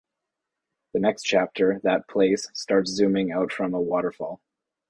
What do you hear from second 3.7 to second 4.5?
a waterfall.